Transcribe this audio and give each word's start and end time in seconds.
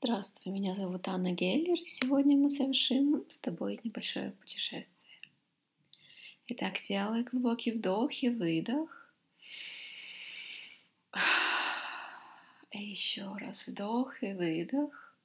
Здравствуй, 0.00 0.52
меня 0.52 0.76
зовут 0.76 1.08
Анна 1.08 1.32
Геллер, 1.32 1.74
и 1.74 1.88
сегодня 1.88 2.36
мы 2.36 2.50
совершим 2.50 3.28
с 3.28 3.40
тобой 3.40 3.80
небольшое 3.82 4.30
путешествие. 4.30 5.18
Итак, 6.46 6.78
сделай 6.78 7.24
глубокий 7.24 7.72
вдох 7.72 8.12
и 8.22 8.28
выдох. 8.28 9.12
И 12.70 12.80
еще 12.80 13.24
раз 13.38 13.66
вдох 13.66 14.22
и 14.22 14.34
выдох. 14.34 15.16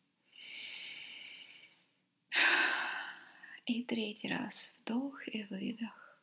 И 3.68 3.84
третий 3.84 4.30
раз 4.30 4.74
вдох 4.80 5.28
и 5.28 5.44
выдох. 5.52 6.18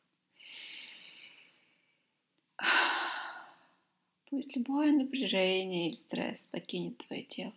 Пусть 4.29 4.57
любое 4.57 4.91
напряжение 4.91 5.87
или 5.87 5.95
стресс 5.95 6.47
покинет 6.47 6.97
твое 6.97 7.23
тело. 7.23 7.53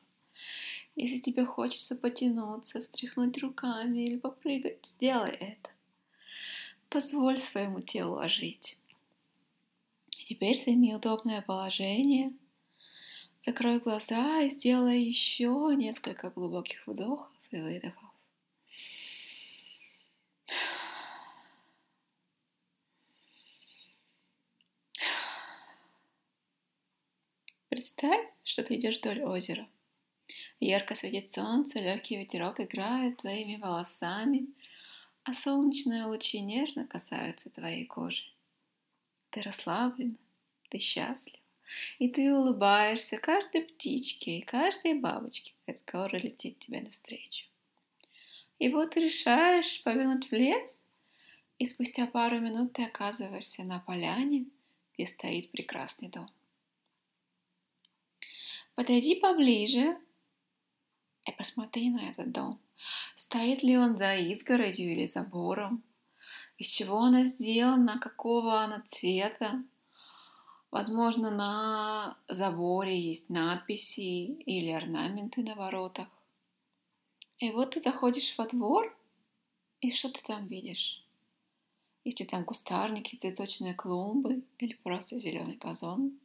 Если 0.97 1.19
тебе 1.19 1.45
хочется 1.45 1.97
потянуться, 1.97 2.81
встряхнуть 2.81 3.39
руками 3.39 4.01
или 4.01 4.17
попрыгать, 4.17 4.87
сделай 4.87 5.31
это. 5.31 5.71
Позволь 6.89 7.37
своему 7.39 7.81
телу 7.81 8.19
ожить. 8.19 8.79
Теперь 10.09 10.57
займи 10.57 10.95
удобное 10.95 11.43
положение. 11.43 12.33
Закрой 13.45 13.81
глаза 13.81 14.43
и 14.43 14.49
сделай 14.49 15.03
еще 15.03 15.75
несколько 15.77 16.31
глубоких 16.31 16.87
вдохов 16.87 17.31
и 17.51 17.61
выдохов. 17.61 18.11
Представь, 27.69 28.25
что 28.45 28.63
ты 28.63 28.77
идешь 28.77 28.99
вдоль 28.99 29.23
озера. 29.23 29.69
Ярко 30.61 30.95
светит 30.95 31.31
солнце, 31.31 31.81
легкий 31.81 32.17
ветерок 32.17 32.61
играет 32.61 33.19
твоими 33.19 33.57
волосами, 33.57 34.47
а 35.25 35.33
солнечные 35.33 36.07
лучи 36.07 36.41
нежно 36.41 36.87
касаются 36.87 37.51
твоей 37.51 37.85
кожи. 37.85 38.25
Ты 39.31 39.43
расслаблен, 39.43 40.17
ты 40.71 40.79
счастлив, 40.79 41.41
и 41.99 42.09
ты 42.09 42.33
улыбаешься 42.33 43.19
каждой 43.19 43.63
птичке 43.63 44.39
и 44.39 44.43
каждой 44.43 44.95
бабочке, 44.95 45.53
которая 45.67 46.23
летит 46.23 46.59
тебе 46.59 46.81
навстречу. 46.81 47.47
И 48.59 48.69
вот 48.69 48.93
ты 48.93 49.01
решаешь 49.01 49.83
повернуть 49.83 50.31
в 50.31 50.33
лес, 50.33 50.87
и 51.59 51.67
спустя 51.67 52.07
пару 52.07 52.41
минут 52.41 52.75
ты 52.75 52.85
оказываешься 52.85 53.65
на 53.65 53.81
поляне, 53.81 54.47
где 54.95 55.07
стоит 55.07 55.51
прекрасный 55.51 56.09
дом. 56.09 56.31
Подойди 58.75 59.15
поближе 59.17 59.97
и 61.25 61.33
посмотри 61.33 61.91
на 61.91 62.11
этот 62.11 62.33
дом. 62.33 62.61
Стоит 63.15 63.63
ли 63.63 63.79
он 63.79 63.97
за 63.97 64.17
изгородью 64.17 64.93
или 64.93 65.07
забором? 65.07 65.83
Из 66.59 66.69
чего 66.69 66.99
она 66.99 67.25
сделана? 67.25 67.99
Какого 67.99 68.63
она 68.63 68.83
цвета? 68.83 69.65
Возможно, 70.71 71.31
на 71.31 72.19
заборе 72.29 73.01
есть 73.01 73.31
надписи 73.31 74.27
или 74.27 74.71
орнаменты 74.71 75.43
на 75.43 75.55
воротах. 75.55 76.09
И 77.39 77.51
вот 77.51 77.71
ты 77.71 77.81
заходишь 77.81 78.37
во 78.37 78.47
двор, 78.47 78.97
и 79.81 79.91
что 79.91 80.09
ты 80.09 80.23
там 80.23 80.47
видишь? 80.47 81.05
Если 82.05 82.25
там 82.25 82.45
кустарники, 82.45 83.17
цветочные 83.17 83.75
клумбы 83.75 84.43
или 84.59 84.75
просто 84.75 85.19
зеленый 85.19 85.57
газон. 85.57 86.19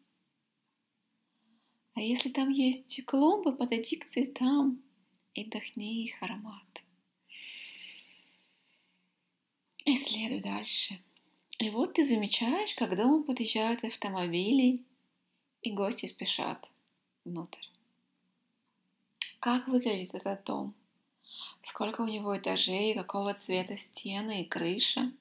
А 1.93 2.01
если 2.01 2.29
там 2.29 2.49
есть 2.49 3.05
клумбы, 3.05 3.55
подойди 3.55 3.97
к 3.97 4.05
цветам 4.05 4.81
и 5.33 5.43
вдохни 5.43 6.05
их 6.05 6.21
аромат. 6.21 6.83
И 9.85 9.95
следуй 9.97 10.41
дальше. 10.41 10.99
И 11.57 11.69
вот 11.69 11.93
ты 11.93 12.05
замечаешь, 12.05 12.75
как 12.75 12.95
дом 12.95 13.23
подъезжают 13.23 13.83
автомобили, 13.83 14.83
и 15.61 15.71
гости 15.71 16.05
спешат 16.05 16.71
внутрь. 17.25 17.65
Как 19.39 19.67
выглядит 19.67 20.13
этот 20.13 20.43
дом? 20.45 20.73
Сколько 21.63 22.01
у 22.01 22.07
него 22.07 22.37
этажей, 22.37 22.93
какого 22.93 23.33
цвета 23.33 23.77
стены 23.77 24.43
и 24.43 24.45
крыша? 24.45 25.11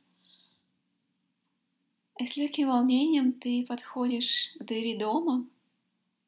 И 2.19 2.27
с 2.27 2.37
легким 2.37 2.69
волнением 2.69 3.33
ты 3.33 3.65
подходишь 3.65 4.55
к 4.59 4.65
двери 4.65 4.99
дома 4.99 5.47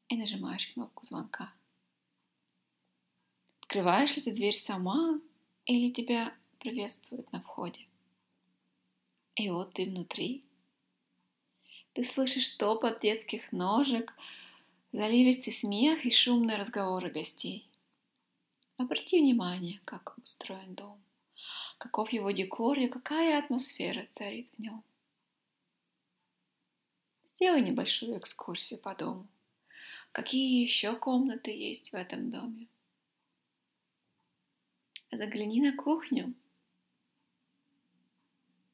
и 0.07 0.15
нажимаешь 0.15 0.71
кнопку 0.73 1.05
звонка. 1.05 1.53
Открываешь 3.71 4.17
ли 4.17 4.21
ты 4.21 4.31
дверь 4.31 4.53
сама 4.53 5.17
или 5.65 5.91
тебя 5.91 6.35
приветствуют 6.59 7.31
на 7.31 7.39
входе? 7.39 7.87
И 9.35 9.49
вот 9.49 9.75
ты 9.75 9.85
внутри. 9.85 10.43
Ты 11.93 12.03
слышишь 12.03 12.49
топот 12.49 12.99
детских 12.99 13.53
ножек, 13.53 14.13
заливистый 14.91 15.53
смех 15.53 16.05
и 16.05 16.11
шумные 16.11 16.57
разговоры 16.57 17.11
гостей. 17.11 17.65
Обрати 18.75 19.21
внимание, 19.21 19.79
как 19.85 20.17
устроен 20.17 20.75
дом, 20.75 21.01
каков 21.77 22.11
его 22.11 22.31
декор 22.31 22.77
и 22.77 22.89
какая 22.89 23.39
атмосфера 23.39 24.05
царит 24.05 24.49
в 24.49 24.59
нем. 24.59 24.83
Сделай 27.23 27.61
небольшую 27.61 28.17
экскурсию 28.17 28.81
по 28.81 28.93
дому. 28.95 29.29
Какие 30.11 30.61
еще 30.61 30.93
комнаты 30.93 31.51
есть 31.51 31.93
в 31.93 31.95
этом 31.95 32.29
доме? 32.29 32.67
Загляни 35.13 35.61
на 35.61 35.75
кухню. 35.75 36.33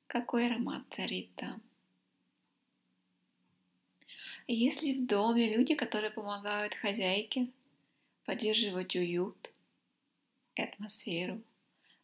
Какой 0.05 0.45
аромат 0.45 0.83
царит 0.91 1.33
там? 1.35 1.63
Есть 4.45 4.83
ли 4.83 4.93
в 4.93 5.07
доме 5.07 5.53
люди, 5.53 5.73
которые 5.73 6.11
помогают 6.11 6.75
хозяйке 6.75 7.51
поддерживать 8.23 8.95
уют 8.95 9.51
атмосферу? 10.55 11.41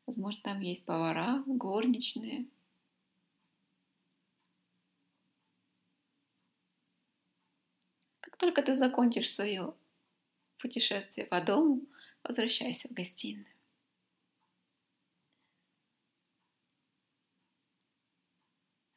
Возможно, 0.08 0.42
там 0.42 0.62
есть 0.62 0.84
повара, 0.84 1.44
горничные. 1.46 2.48
Как 8.20 8.36
только 8.38 8.64
ты 8.64 8.74
закончишь 8.74 9.32
свое 9.32 9.76
путешествие 10.58 11.28
по 11.28 11.40
дому, 11.40 11.82
возвращайся 12.24 12.88
в 12.88 12.94
гостиную. 12.94 13.53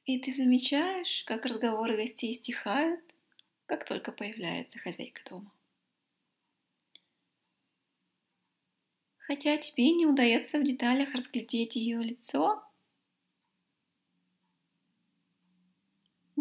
И 0.06 0.21
ты 0.21 0.33
замечаешь, 0.33 1.25
как 1.27 1.44
разговоры 1.44 1.97
гостей 1.97 2.33
стихают, 2.33 3.03
как 3.67 3.84
только 3.84 4.12
появляется 4.12 4.78
хозяйка 4.78 5.21
дома. 5.28 5.53
Хотя 9.19 9.56
тебе 9.56 9.91
не 9.91 10.06
удается 10.06 10.61
в 10.61 10.65
деталях 10.65 11.12
разглядеть 11.12 11.75
ее 11.75 11.99
лицо, 11.99 12.62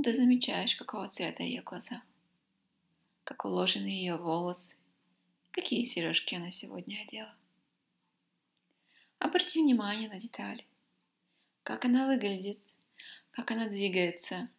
ты 0.03 0.15
замечаешь, 0.15 0.75
какого 0.75 1.09
цвета 1.09 1.41
ее 1.41 1.63
глаза, 1.63 2.03
как 3.23 3.45
уложены 3.45 3.87
ее 3.87 4.17
волосы, 4.17 4.75
какие 5.49 5.83
сережки 5.85 6.35
она 6.35 6.51
сегодня 6.51 7.03
одела. 7.07 7.35
Обрати 9.17 9.63
внимание 9.63 10.07
на 10.07 10.19
детали, 10.19 10.63
как 11.63 11.85
она 11.85 12.05
выглядит, 12.05 12.59
как 13.31 13.51
она 13.51 13.67
двигается, 13.67 14.49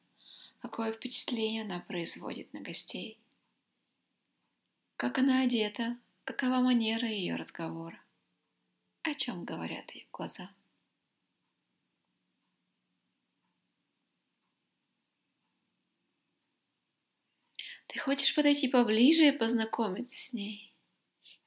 какое 0.61 0.93
впечатление 0.93 1.63
она 1.63 1.81
производит 1.81 2.53
на 2.53 2.61
гостей, 2.61 3.19
как 4.97 5.19
она 5.19 5.43
одета, 5.43 5.97
какова 6.25 6.61
манера 6.61 7.09
ее 7.09 7.37
разговора, 7.37 7.99
о 9.03 9.15
чем 9.15 9.45
говорят 9.45 9.91
ее 9.93 10.07
глаза. 10.13 10.51
Ты 17.87 17.99
хочешь 18.01 18.34
подойти 18.34 18.69
поближе 18.69 19.28
и 19.28 19.33
познакомиться 19.33 20.21
с 20.21 20.33
ней, 20.33 20.72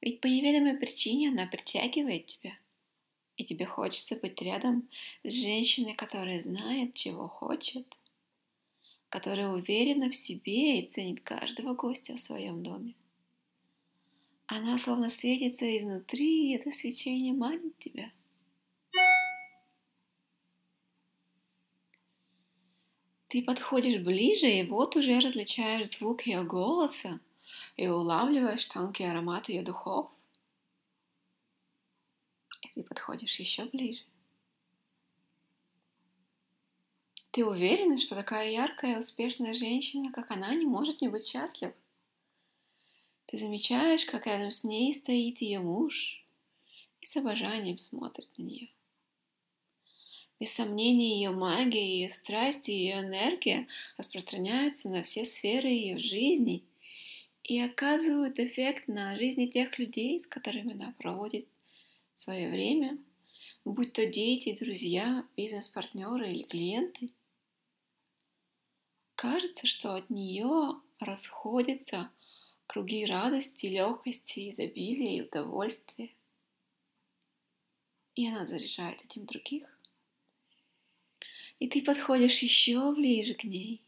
ведь 0.00 0.20
по 0.20 0.26
неведомой 0.26 0.76
причине 0.76 1.28
она 1.28 1.46
притягивает 1.46 2.26
тебя– 2.26 2.56
тебе 3.50 3.66
хочется 3.66 4.16
быть 4.16 4.40
рядом 4.40 4.88
с 5.24 5.32
женщиной, 5.32 5.94
которая 5.94 6.40
знает, 6.40 6.94
чего 6.94 7.26
хочет, 7.26 7.98
которая 9.08 9.48
уверена 9.48 10.08
в 10.08 10.14
себе 10.14 10.78
и 10.78 10.86
ценит 10.86 11.20
каждого 11.22 11.74
гостя 11.74 12.14
в 12.14 12.20
своем 12.20 12.62
доме. 12.62 12.94
Она 14.46 14.78
словно 14.78 15.08
светится 15.08 15.66
изнутри, 15.76 16.52
и 16.52 16.54
это 16.54 16.70
свечение 16.70 17.32
манит 17.32 17.76
тебя. 17.78 18.12
Ты 23.26 23.42
подходишь 23.42 24.00
ближе, 24.00 24.48
и 24.48 24.66
вот 24.66 24.94
уже 24.94 25.18
различаешь 25.18 25.90
звук 25.98 26.22
ее 26.26 26.44
голоса 26.44 27.18
и 27.76 27.88
улавливаешь 27.88 28.64
тонкий 28.66 29.04
аромат 29.04 29.48
ее 29.48 29.62
духов. 29.62 30.08
И 32.62 32.68
ты 32.68 32.82
подходишь 32.82 33.38
еще 33.40 33.64
ближе. 33.64 34.02
Ты 37.30 37.44
уверена, 37.44 37.98
что 37.98 38.16
такая 38.16 38.50
яркая 38.50 38.96
и 38.96 38.98
успешная 38.98 39.54
женщина, 39.54 40.10
как 40.12 40.30
она, 40.32 40.52
не 40.54 40.66
может 40.66 41.00
не 41.00 41.08
быть 41.08 41.26
счастлива? 41.26 41.72
Ты 43.26 43.38
замечаешь, 43.38 44.04
как 44.04 44.26
рядом 44.26 44.50
с 44.50 44.64
ней 44.64 44.92
стоит 44.92 45.40
ее 45.40 45.60
муж 45.60 46.26
и 47.00 47.06
с 47.06 47.16
обожанием 47.16 47.78
смотрит 47.78 48.28
на 48.36 48.42
нее. 48.42 48.68
Без 50.40 50.52
сомнения, 50.52 51.14
ее 51.14 51.30
магия, 51.30 51.86
ее 51.86 52.10
страсти, 52.10 52.72
ее 52.72 53.00
энергия 53.00 53.68
распространяются 53.96 54.88
на 54.88 55.02
все 55.04 55.24
сферы 55.24 55.68
ее 55.68 55.98
жизни 55.98 56.64
и 57.44 57.60
оказывают 57.60 58.40
эффект 58.40 58.88
на 58.88 59.16
жизни 59.16 59.46
тех 59.46 59.78
людей, 59.78 60.18
с 60.18 60.26
которыми 60.26 60.72
она 60.72 60.94
проводит 60.98 61.46
свое 62.18 62.50
время, 62.50 62.98
будь 63.64 63.92
то 63.92 64.06
дети, 64.06 64.56
друзья, 64.58 65.26
бизнес-партнеры 65.36 66.30
или 66.30 66.42
клиенты. 66.42 67.12
Кажется, 69.14 69.66
что 69.66 69.94
от 69.94 70.08
нее 70.10 70.80
расходятся 70.98 72.10
круги 72.66 73.04
радости, 73.04 73.66
легкости, 73.66 74.50
изобилия 74.50 75.18
и 75.18 75.22
удовольствия. 75.22 76.10
И 78.14 78.26
она 78.28 78.46
заряжает 78.46 79.04
этим 79.04 79.26
других. 79.26 79.66
И 81.58 81.68
ты 81.68 81.82
подходишь 81.82 82.42
еще 82.42 82.92
ближе 82.94 83.34
к 83.34 83.44
ней. 83.44 83.82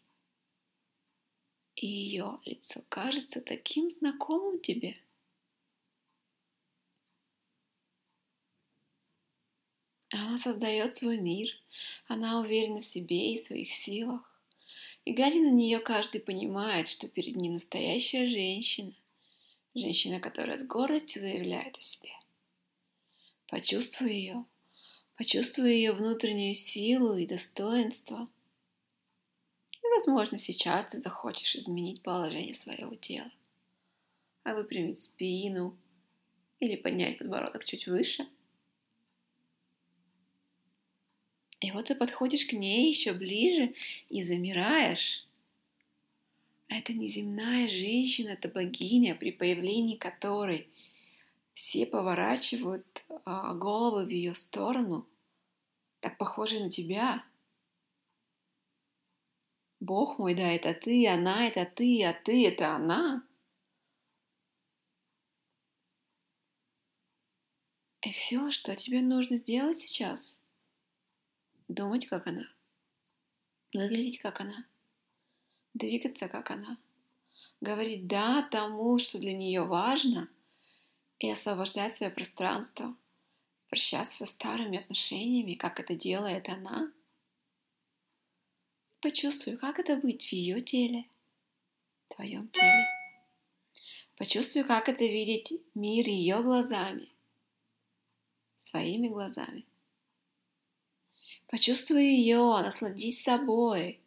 И 1.76 1.86
ее 1.86 2.38
лицо 2.44 2.82
кажется 2.88 3.40
таким 3.40 3.90
знакомым 3.90 4.60
тебе. 4.60 4.98
Она 10.12 10.36
создает 10.36 10.94
свой 10.94 11.16
мир, 11.16 11.48
она 12.06 12.40
уверена 12.40 12.80
в 12.80 12.84
себе 12.84 13.32
и 13.32 13.38
своих 13.38 13.72
силах. 13.72 14.30
И 15.06 15.12
глядя 15.14 15.40
на 15.40 15.50
нее, 15.50 15.78
каждый 15.78 16.20
понимает, 16.20 16.86
что 16.86 17.08
перед 17.08 17.34
ним 17.34 17.54
настоящая 17.54 18.28
женщина. 18.28 18.92
Женщина, 19.74 20.20
которая 20.20 20.58
с 20.58 20.64
гордостью 20.64 21.22
заявляет 21.22 21.78
о 21.78 21.80
себе. 21.80 22.10
Почувствуй 23.48 24.12
ее, 24.12 24.44
почувствуй 25.16 25.72
ее 25.72 25.92
внутреннюю 25.92 26.54
силу 26.54 27.16
и 27.16 27.26
достоинство. 27.26 28.28
И, 29.72 29.86
возможно, 29.94 30.36
сейчас 30.36 30.92
ты 30.92 31.00
захочешь 31.00 31.56
изменить 31.56 32.02
положение 32.02 32.52
своего 32.52 32.94
тела. 32.96 33.30
А 34.44 34.54
выпрямить 34.54 35.00
спину 35.00 35.74
или 36.60 36.76
поднять 36.76 37.16
подбородок 37.16 37.64
чуть 37.64 37.86
выше– 37.86 38.26
И 41.62 41.70
вот 41.70 41.86
ты 41.86 41.94
подходишь 41.94 42.44
к 42.46 42.52
ней 42.52 42.88
еще 42.88 43.12
ближе 43.12 43.72
и 44.08 44.20
замираешь. 44.20 45.24
Это 46.66 46.92
неземная 46.92 47.68
женщина, 47.68 48.30
это 48.30 48.48
богиня, 48.48 49.14
при 49.14 49.30
появлении 49.30 49.96
которой 49.96 50.68
все 51.52 51.86
поворачивают 51.86 53.04
а, 53.24 53.54
головы 53.54 54.06
в 54.06 54.08
ее 54.08 54.34
сторону, 54.34 55.06
так 56.00 56.18
похожие 56.18 56.64
на 56.64 56.70
тебя. 56.70 57.24
Бог 59.78 60.18
мой, 60.18 60.34
да, 60.34 60.50
это 60.50 60.74
ты, 60.74 61.06
она, 61.06 61.46
это 61.46 61.64
ты, 61.64 62.02
а 62.04 62.12
ты, 62.12 62.48
это 62.48 62.74
она. 62.74 63.24
И 68.04 68.10
все, 68.10 68.50
что 68.50 68.74
тебе 68.74 69.00
нужно 69.00 69.36
сделать 69.36 69.76
сейчас, 69.76 70.41
думать, 71.74 72.06
как 72.06 72.26
она, 72.26 72.48
выглядеть, 73.72 74.18
как 74.18 74.40
она, 74.40 74.66
двигаться, 75.74 76.28
как 76.28 76.50
она, 76.50 76.78
говорить 77.60 78.06
«да» 78.06 78.42
тому, 78.42 78.98
что 78.98 79.18
для 79.18 79.34
нее 79.34 79.64
важно, 79.64 80.28
и 81.18 81.30
освобождать 81.30 81.94
свое 81.94 82.10
пространство, 82.10 82.96
прощаться 83.68 84.18
со 84.18 84.26
старыми 84.26 84.78
отношениями, 84.78 85.54
как 85.54 85.78
это 85.78 85.94
делает 85.94 86.48
она. 86.48 86.92
Почувствуй, 89.00 89.56
как 89.56 89.78
это 89.78 89.96
быть 89.96 90.26
в 90.26 90.32
ее 90.32 90.60
теле, 90.60 91.06
в 92.08 92.14
твоем 92.14 92.48
теле. 92.48 92.86
Почувствуй, 94.16 94.64
как 94.64 94.88
это 94.88 95.04
видеть 95.04 95.52
мир 95.74 96.06
ее 96.06 96.42
глазами, 96.42 97.08
своими 98.56 99.08
глазами. 99.08 99.64
Почувствуй 101.52 102.06
ее, 102.06 102.38
насладись 102.62 103.22
собой. 103.22 104.00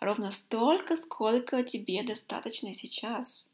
Ровно 0.00 0.30
столько, 0.30 0.96
сколько 0.96 1.62
тебе 1.64 2.02
достаточно 2.02 2.74
сейчас. 2.74 3.50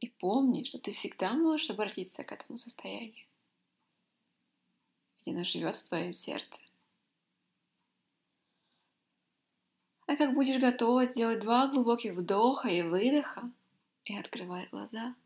И 0.00 0.08
помни, 0.08 0.64
что 0.64 0.78
ты 0.78 0.90
всегда 0.90 1.34
можешь 1.34 1.68
обратиться 1.68 2.24
к 2.24 2.32
этому 2.32 2.56
состоянию. 2.56 3.26
Ведь 5.18 5.34
оно 5.34 5.44
живет 5.44 5.76
в 5.76 5.86
твоем 5.86 6.14
сердце. 6.14 6.62
А 10.06 10.16
как 10.16 10.32
будешь 10.32 10.58
готова 10.58 11.04
сделать 11.04 11.40
два 11.40 11.68
глубоких 11.68 12.14
вдоха 12.14 12.68
и 12.68 12.80
выдоха, 12.80 13.52
и 14.06 14.16
открывай 14.16 14.66
глаза– 14.70 15.14